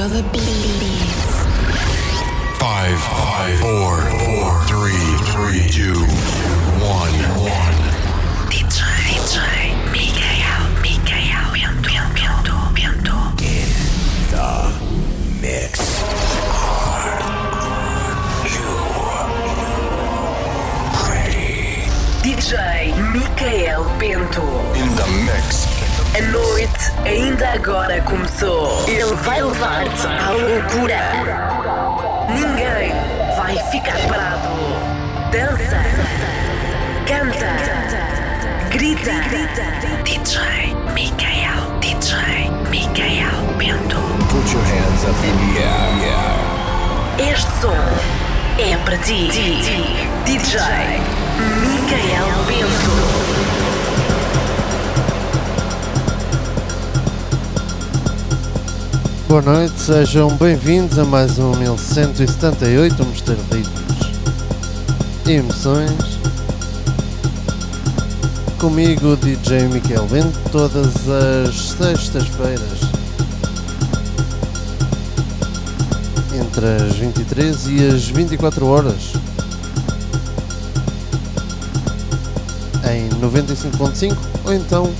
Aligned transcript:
Feel 0.00 0.08
the 0.08 0.22
beats. 0.32 1.44
Five, 2.58 2.98
five, 2.98 3.60
four, 3.60 4.00
four, 4.24 4.64
three, 4.64 5.04
three, 5.28 5.68
two, 5.68 6.00
one, 6.80 7.12
one. 7.36 7.76
DJ, 8.48 8.80
DJ, 9.12 9.36
Mikael, 9.92 10.64
Mikael, 10.80 11.52
Bento, 11.52 12.56
Bento, 12.72 13.18
Bento. 13.36 13.76
Mix. 15.42 16.00
DJ 22.22 22.54
Micael 23.12 23.84
Bento. 23.98 24.46
In 24.80 24.88
the 24.96 25.06
mix. 25.26 25.66
A 26.16 26.22
noite 26.32 26.69
ainda 27.04 27.48
agora 27.50 28.00
começou. 28.02 28.84
Ele 28.88 29.14
vai 29.16 29.42
levar-te 29.42 30.06
à 30.06 30.30
loucura. 30.30 31.00
Ninguém 32.28 32.92
vai 33.36 33.56
ficar 33.70 33.98
parado. 34.08 34.48
Dança, 35.30 35.80
canta, 37.06 37.46
grita. 38.70 39.10
DJ, 40.04 40.74
Mikael, 40.94 41.78
DJ, 41.80 42.50
Mikael, 42.70 43.54
Bento. 43.58 44.00
Put 44.28 44.52
your 44.52 44.62
hands 44.62 45.04
up 45.04 45.18
in 45.24 45.36
the 45.54 45.60
air. 45.62 47.30
Este 47.32 47.50
som 47.60 47.74
é 48.58 48.76
para 48.84 48.96
ti. 48.98 49.28
DJ 50.24 50.60
Micael 51.66 52.44
Bento. 52.46 53.29
Boa 59.30 59.42
noite, 59.42 59.80
sejam 59.80 60.28
bem-vindos 60.38 60.98
a 60.98 61.04
mais 61.04 61.38
um 61.38 61.54
1178 61.54 63.00
Mr. 63.00 63.36
Ritmos 63.52 65.24
e 65.24 65.30
Emoções. 65.34 66.18
Comigo, 68.58 69.16
DJ 69.18 69.68
Miquel 69.68 70.04
Bento, 70.06 70.36
todas 70.50 71.08
as 71.08 71.54
sextas-feiras, 71.54 72.80
entre 76.34 76.66
as 76.66 76.96
23 76.96 77.66
e 77.68 77.86
as 77.86 78.08
24 78.08 78.66
horas, 78.66 79.12
em 82.92 83.08
95.5 83.20 84.16
ou 84.44 84.52
então 84.52 84.92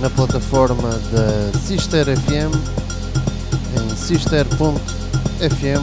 na 0.00 0.08
plataforma 0.08 0.88
da 1.12 1.58
Sister 1.58 2.06
FM 2.06 2.85
sister.fm 4.06 5.82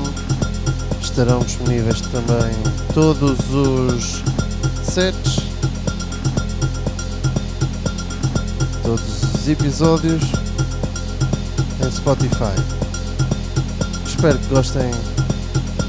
estarão 1.01 1.39
disponíveis 1.41 1.99
também 1.99 2.53
todos 2.93 3.37
os 3.53 4.23
sets, 4.81 5.39
todos 8.81 9.23
os 9.23 9.49
episódios 9.49 10.23
em 11.85 11.91
Spotify. 11.91 12.55
Espero 14.07 14.39
que 14.39 14.47
gostem 14.47 14.89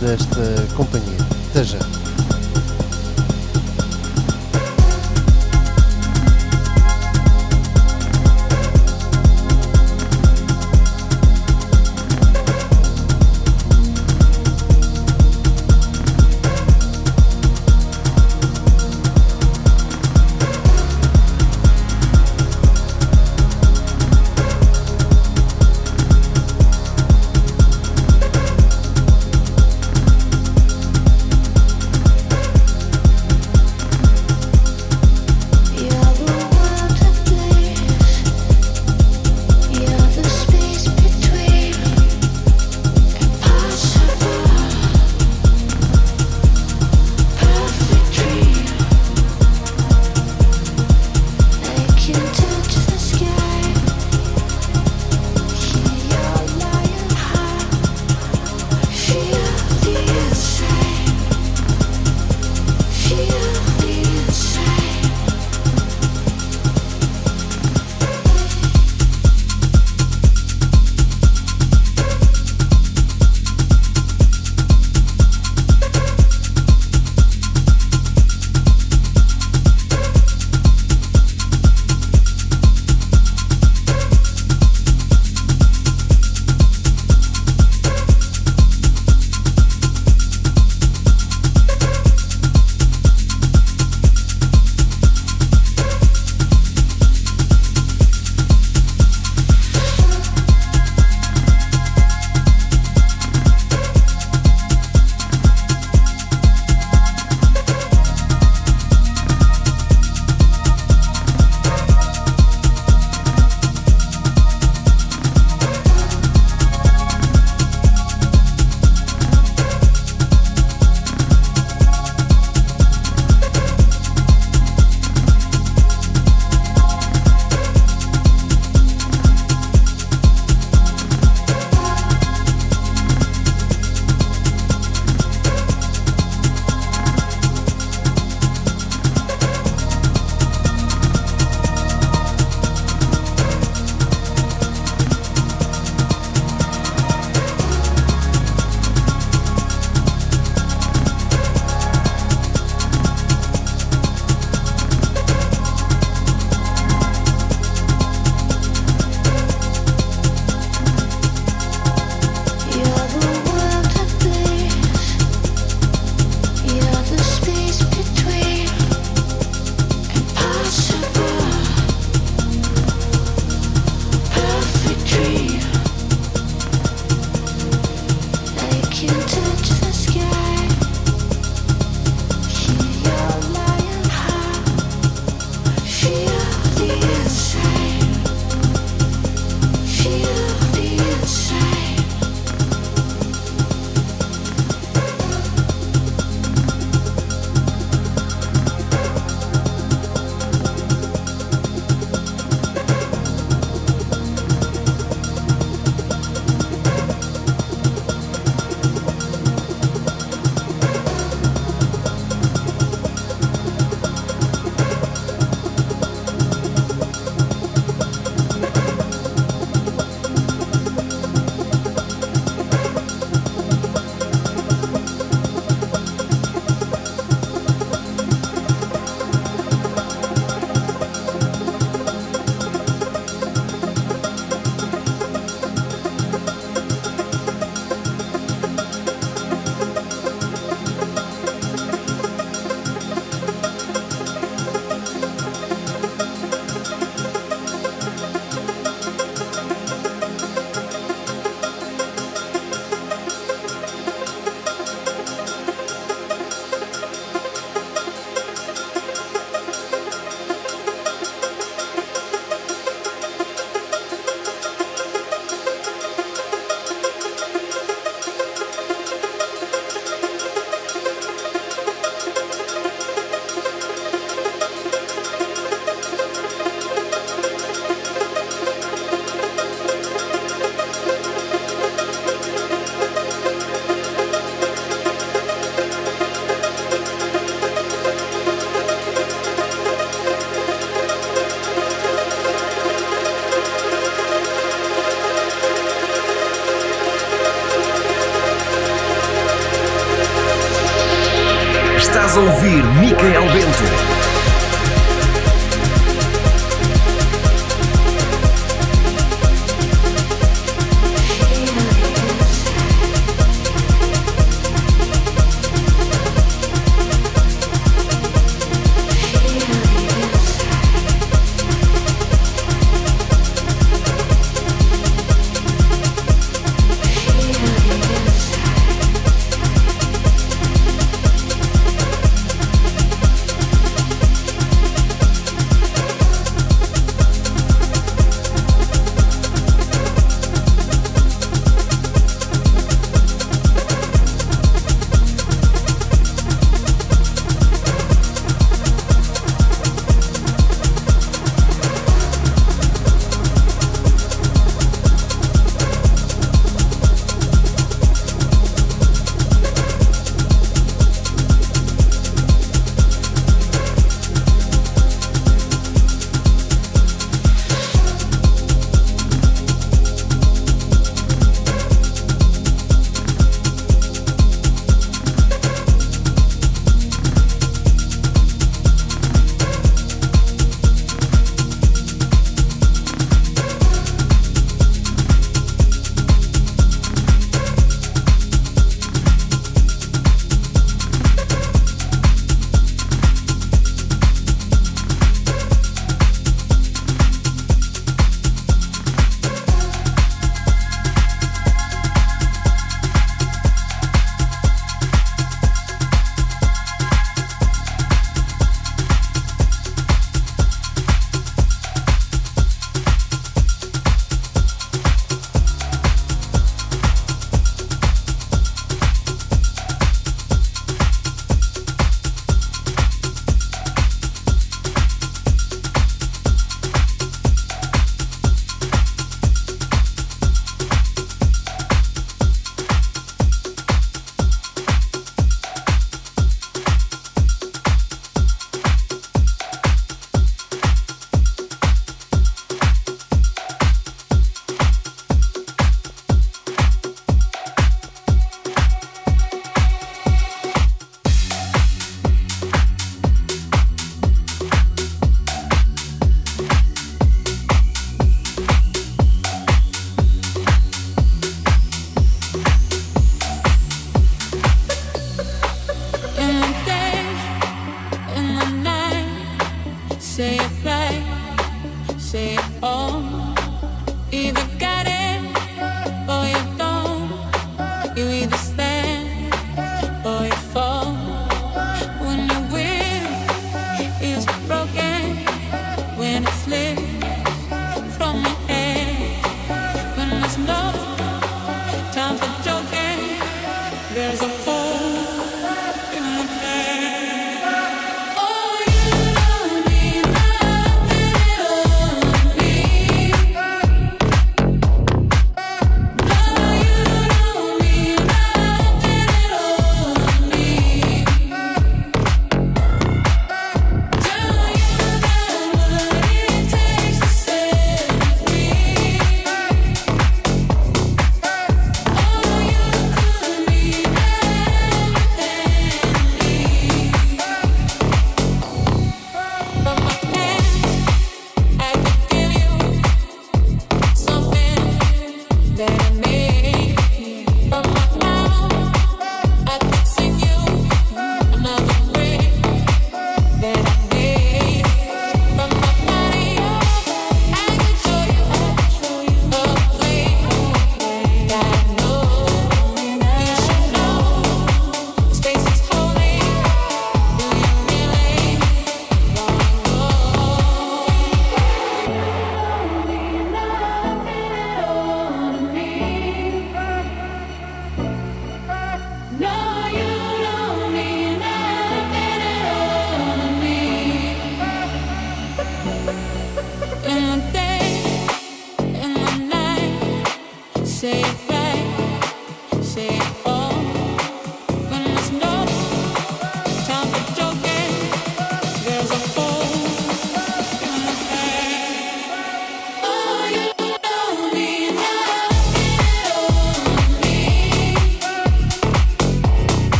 desta 0.00 0.74
companhia. 0.74 1.18
Até 1.50 1.62
já. 1.62 1.78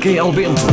Ouvir 0.00 0.22
Micael 0.22 0.69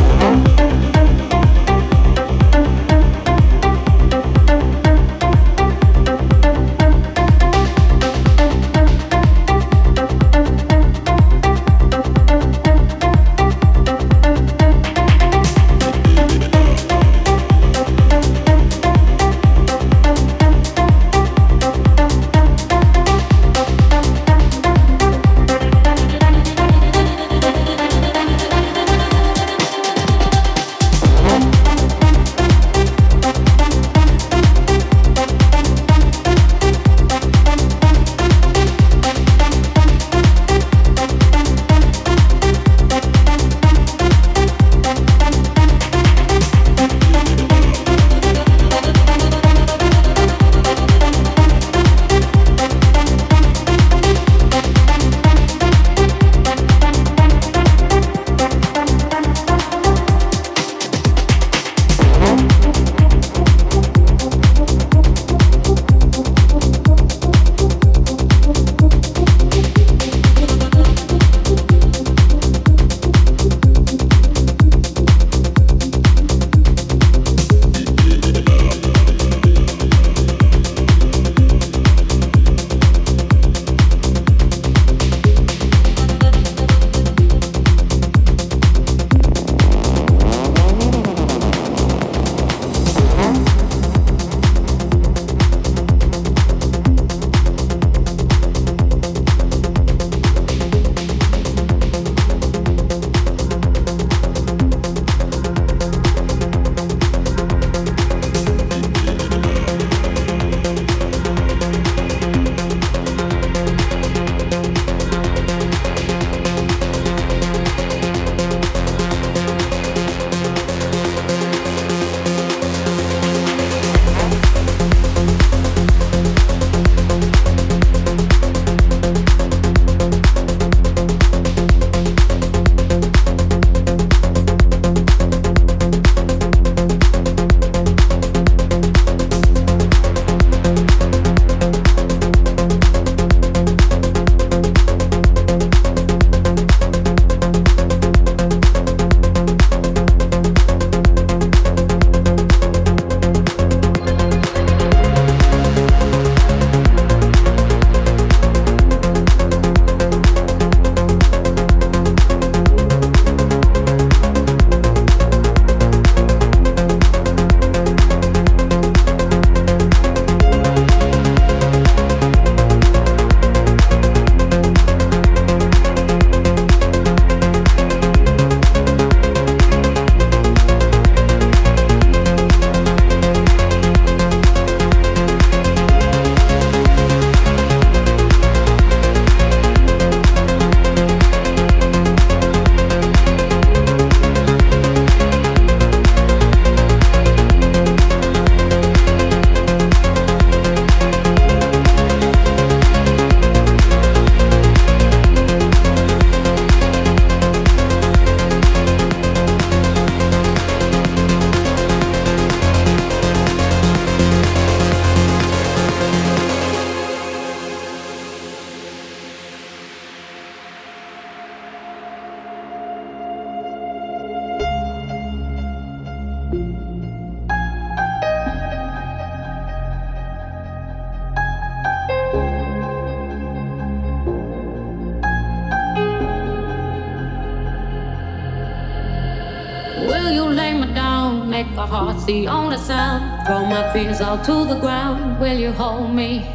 Throw 243.48 243.64
my 243.64 243.90
fears 243.94 244.20
all 244.20 244.36
to 244.44 244.66
the 244.66 244.78
ground. 244.78 245.40
Will 245.40 245.56
you 245.56 245.72
hold 245.72 246.14
me? 246.14 246.46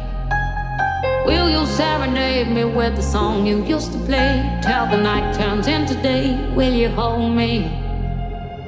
Will 1.26 1.50
you 1.50 1.66
serenade 1.66 2.46
me 2.46 2.64
with 2.64 2.94
the 2.94 3.02
song 3.02 3.44
you 3.48 3.64
used 3.64 3.90
to 3.94 3.98
play? 4.06 4.60
Till 4.62 4.86
the 4.86 4.98
night 4.98 5.34
turns 5.34 5.66
into 5.66 6.00
day. 6.02 6.38
Will 6.54 6.72
you 6.72 6.88
hold 6.90 7.34
me? 7.34 7.52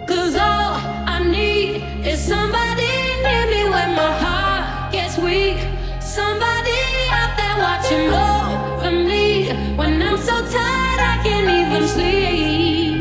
Cause 0.08 0.34
all 0.34 0.74
I 1.14 1.22
need 1.22 1.84
is 2.04 2.18
somebody 2.18 2.90
near 3.22 3.46
me 3.46 3.62
when 3.70 3.94
my 3.94 4.10
heart 4.18 4.92
gets 4.92 5.16
weak. 5.18 5.58
Somebody 6.00 6.80
out 7.18 7.32
there 7.38 7.58
watching 7.66 8.10
over 8.10 8.90
me 8.90 9.52
when 9.76 10.02
I'm 10.02 10.18
so 10.18 10.34
tired 10.50 11.00
I 11.12 11.20
can't 11.22 11.48
even 11.60 11.86
sleep. 11.94 12.96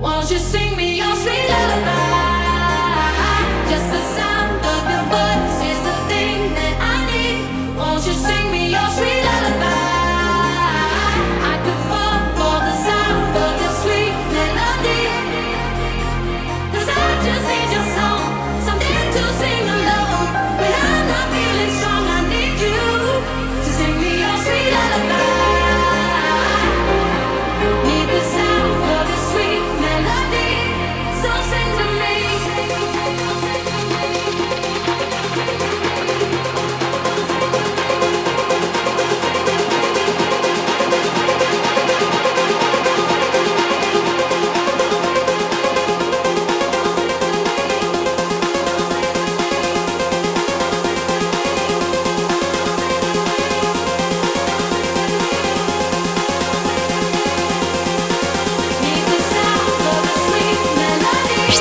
Won't 0.00 0.30
you 0.30 0.38
sing 0.38 0.78
me 0.78 0.96
your 0.96 1.14
sweet 1.14 1.50
lullaby? 1.50 1.61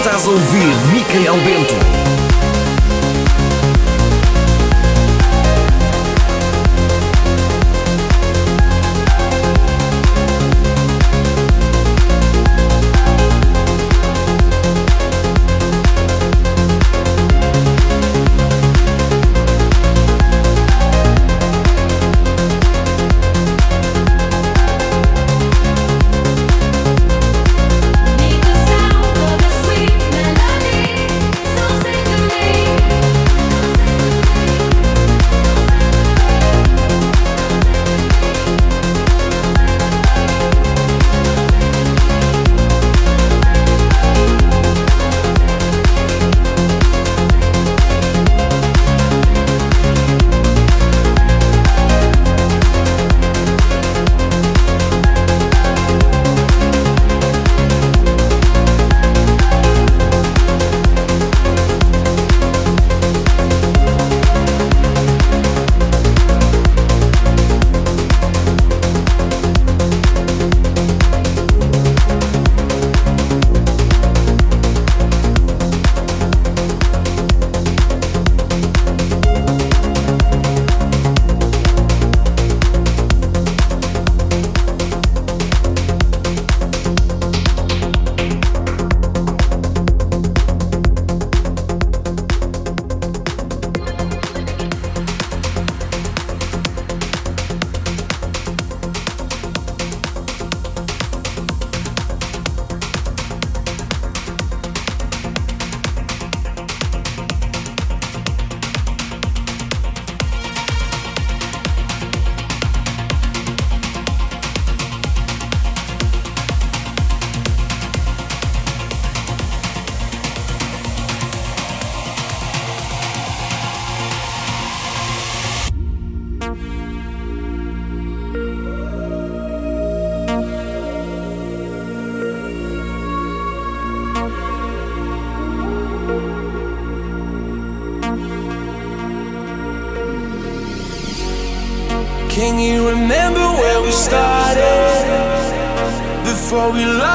Estás 0.03 0.25
a 0.25 0.31
ouvir 0.31 0.75
Micael 0.91 1.39
Bento. 1.41 2.20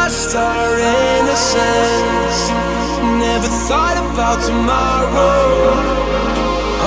Lost 0.07 0.37
our 0.37 0.79
innocence. 0.79 2.39
Never 3.19 3.51
thought 3.67 3.99
about 4.07 4.39
tomorrow. 4.51 5.43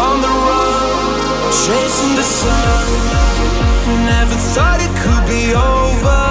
On 0.05 0.15
the 0.25 0.33
run, 0.47 1.51
chasing 1.63 2.15
the 2.15 2.23
sun. 2.23 2.87
Never 4.13 4.37
thought 4.53 4.79
it 4.87 4.93
could 5.03 5.25
be 5.35 5.51
over. 5.51 6.23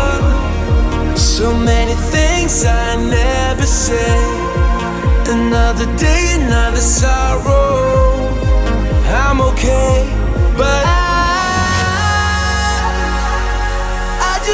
So 1.15 1.53
many 1.53 1.93
things 2.15 2.65
I 2.65 2.97
never 2.97 3.67
said. 3.67 5.29
Another 5.29 5.85
day, 5.99 6.41
another 6.41 6.81
sorrow. 6.81 8.33
I'm 9.25 9.43
okay, 9.51 10.09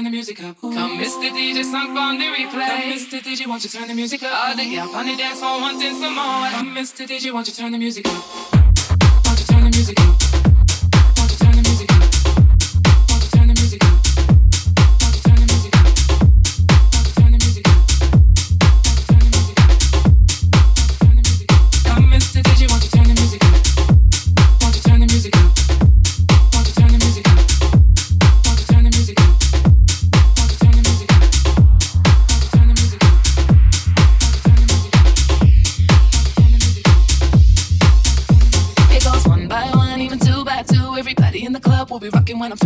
turn 0.00 0.04
the 0.04 0.10
music 0.10 0.42
up. 0.42 0.56
Ooh. 0.64 0.72
Come, 0.72 0.98
Mr. 0.98 1.28
DJ, 1.30 1.62
sunk 1.62 1.90
on 1.98 2.16
the 2.16 2.24
replay. 2.24 2.68
Come, 2.68 2.92
Mr. 2.92 3.20
DJ, 3.20 3.46
won't 3.46 3.62
you 3.64 3.68
turn 3.68 3.86
the 3.86 3.94
music 3.94 4.22
up? 4.22 4.32
All 4.32 4.56
the 4.56 4.74
girls 4.74 4.94
on 4.94 5.06
the 5.06 5.16
dance 5.16 5.40
floor 5.40 5.60
wanting 5.60 5.94
some 6.00 6.14
more. 6.14 6.48
Come, 6.48 6.74
Mr. 6.74 7.06
DJ, 7.06 7.32
won't 7.32 7.46
you 7.48 7.52
turn 7.52 7.72
the 7.72 7.78
music 7.78 8.08
up? 8.08 8.49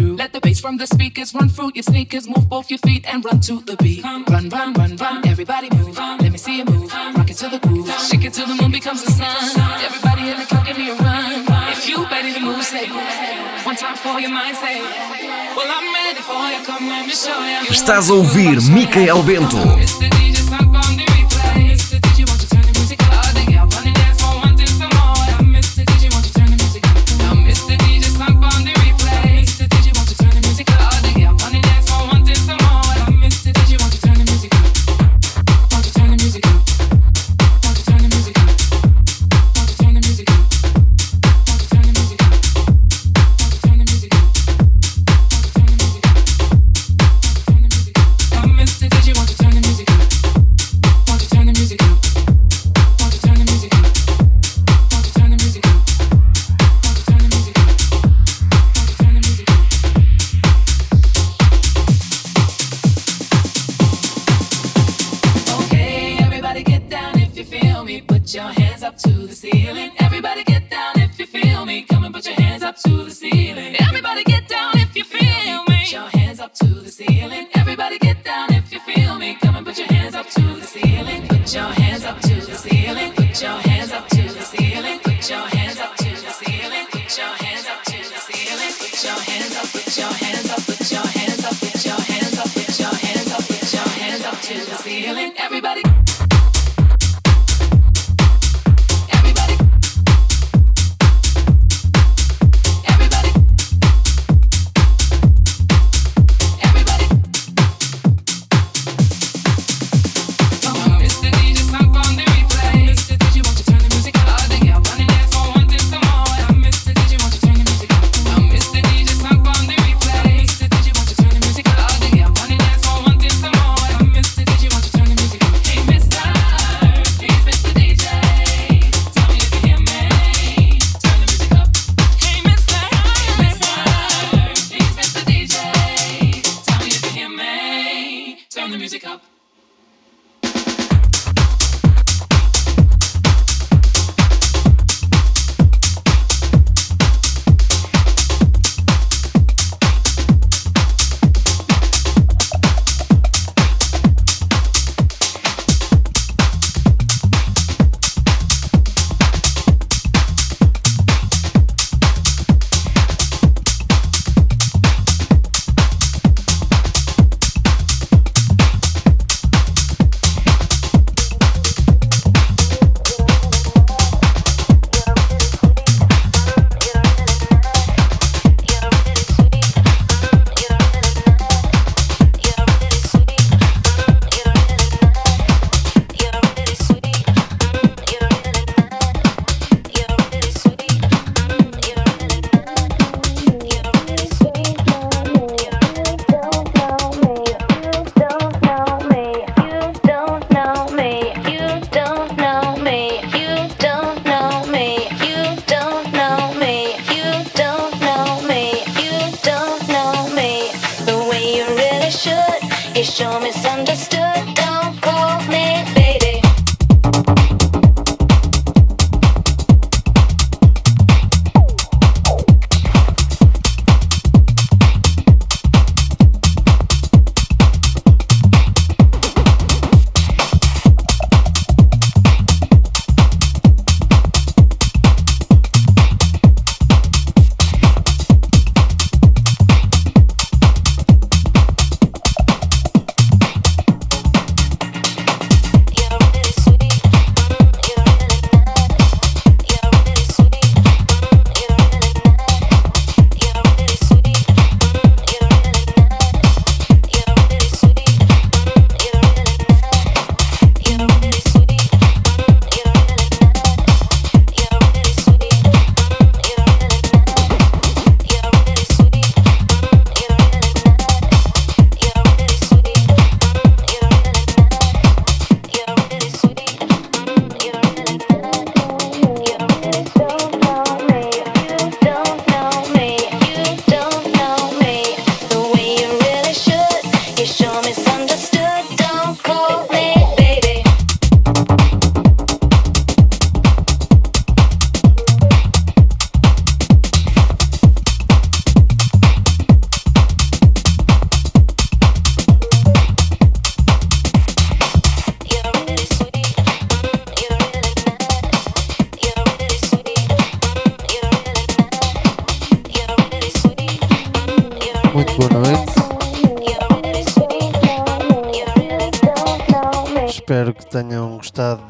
through. 0.04 0.16
Let 0.16 0.32
the 0.32 0.40
bass 0.40 0.60
from 0.60 0.76
the 0.76 0.86
speakers 0.86 1.34
run 1.34 1.48
through 1.48 1.72
your 1.74 1.82
sneakers. 1.82 2.28
Move 2.28 2.48
both 2.48 2.70
your 2.70 2.78
feet 2.78 3.04
and 3.06 3.24
run 3.24 3.40
to 3.40 3.60
the 3.60 3.76
beat. 3.76 4.04
Run, 4.04 4.24
run, 4.24 4.48
run, 4.50 4.96
run. 4.96 5.26
Everybody 5.26 5.68
move. 5.70 5.96
Let 5.96 6.32
me 6.32 6.38
see 6.38 6.58
you 6.58 6.64
move. 6.64 6.92
Rock 7.16 7.30
it 7.30 7.36
to 7.38 7.48
the 7.48 7.58
groove. 7.58 7.88
Shake 8.08 8.24
it 8.24 8.32
till 8.34 8.46
the 8.46 8.54
moon 8.60 8.72
becomes 8.72 9.04
the 9.04 9.10
sun. 9.12 9.26
Everybody 9.88 10.30
in 10.30 10.38
the 10.40 10.46
club, 10.46 10.66
give 10.66 10.78
me 10.78 10.90
a 10.90 10.94
run. 10.94 11.44
If 11.72 11.88
you 11.88 11.98
better 12.06 12.32
to 12.34 12.40
move, 12.40 12.62
say 12.64 12.88
one 13.64 13.76
time 13.76 13.96
for 13.96 14.20
your 14.20 14.30
mind, 14.30 14.56
say. 14.56 14.80
Well, 15.56 15.70
I'm 15.76 15.86
ready 15.94 16.22
for 16.28 16.42
you. 16.52 16.60
Come, 16.66 16.88
let 16.88 17.06
me 17.06 17.12
show 17.12 17.40
you. 17.44 17.70
Estás 17.70 18.10
a 18.10 18.12
ouvir 18.12 18.60
Micael 18.70 19.22
Bento. 19.22 19.58
Mr. 19.76 20.08
DJ 20.10 20.44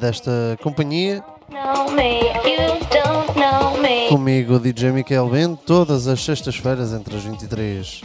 desta 0.04 0.58
companhia. 0.62 1.24
Comigo, 4.08 4.58
DJ 4.58 4.90
Michael 4.92 5.28
Ben, 5.30 5.56
todas 5.56 6.06
as 6.06 6.22
sextas-feiras 6.22 6.92
entre 6.92 7.16
as 7.16 7.22
23 7.22 8.02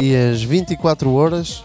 e 0.00 0.14
as 0.14 0.42
24 0.42 1.12
horas. 1.12 1.64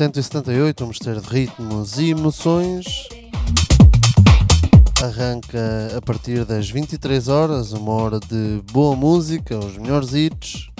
178, 0.00 0.82
um 0.82 0.86
mestre 0.86 1.20
de 1.20 1.28
ritmos 1.28 1.98
e 1.98 2.08
emoções. 2.08 3.06
Arranca 5.02 5.94
a 5.94 6.00
partir 6.00 6.46
das 6.46 6.70
23 6.70 7.28
horas, 7.28 7.72
uma 7.72 7.92
hora 7.92 8.18
de 8.18 8.62
boa 8.72 8.96
música, 8.96 9.58
os 9.58 9.76
melhores 9.76 10.14
hits, 10.14 10.70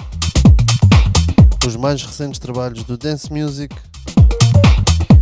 os 1.67 1.75
mais 1.75 2.01
recentes 2.01 2.39
trabalhos 2.39 2.83
do 2.83 2.97
Dance 2.97 3.31
Music 3.31 3.75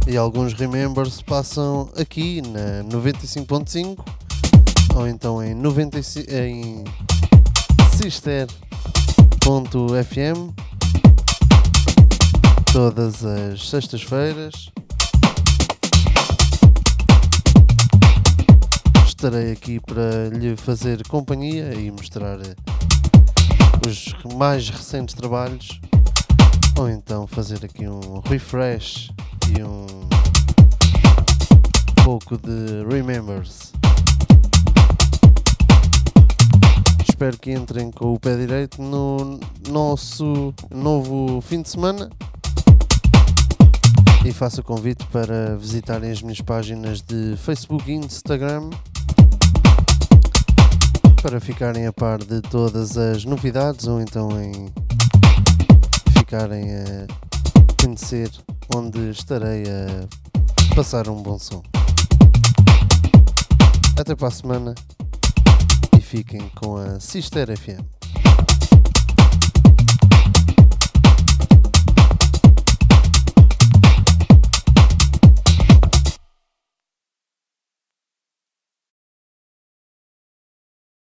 e 0.07 0.15
alguns 0.15 0.53
remembers 0.53 1.21
passam 1.21 1.89
aqui 1.97 2.41
na 2.41 2.85
95.5 2.89 3.99
ou 4.95 5.09
então 5.09 5.43
em, 5.43 5.53
95, 5.53 6.31
em 6.31 6.85
sister.fm 7.97 8.69
todas 12.71 13.25
as 13.25 13.67
sextas-feiras. 13.67 14.69
Estarei 19.05 19.51
aqui 19.51 19.79
para 19.79 20.29
lhe 20.31 20.55
fazer 20.55 21.05
companhia 21.07 21.73
e 21.73 21.89
mostrar 21.89 22.37
os 23.87 24.13
mais 24.35 24.69
recentes 24.69 25.15
trabalhos, 25.15 25.79
ou 26.77 26.89
então 26.89 27.25
fazer 27.25 27.65
aqui 27.65 27.87
um 27.87 28.19
refresh 28.19 29.09
e 29.57 29.63
um 29.63 29.85
pouco 32.03 32.37
de 32.37 32.85
remembers. 32.87 33.73
Espero 37.09 37.37
que 37.37 37.51
entrem 37.51 37.91
com 37.91 38.13
o 38.13 38.19
pé 38.19 38.37
direito 38.37 38.81
no 38.81 39.39
nosso 39.69 40.53
novo 40.71 41.41
fim 41.41 41.61
de 41.61 41.69
semana 41.69 42.09
e 44.25 44.31
faço 44.33 44.61
o 44.61 44.63
convite 44.63 45.05
para 45.07 45.55
visitarem 45.55 46.11
as 46.11 46.21
minhas 46.21 46.41
páginas 46.41 47.01
de 47.01 47.35
Facebook 47.37 47.89
e 47.89 47.95
Instagram 47.95 48.69
para 51.21 51.39
ficarem 51.39 51.85
a 51.85 51.93
par 51.93 52.19
de 52.19 52.41
todas 52.41 52.97
as 52.97 53.25
novidades 53.25 53.87
ou 53.87 54.01
então 54.01 54.29
em 54.41 54.71
ficarem 56.17 56.69
a 56.75 57.07
conhecer 57.81 58.29
onde 58.75 59.09
estarei 59.09 59.63
a 59.63 60.75
passar 60.75 61.09
um 61.09 61.21
bom 61.21 61.37
som. 61.37 61.61
Até 63.99 64.15
para 64.15 64.27
a 64.27 64.31
semana 64.31 64.75
e 65.97 66.01
fiquem 66.01 66.49
com 66.55 66.77
a 66.77 66.99
Sister 66.99 67.57
FM. 67.57 67.98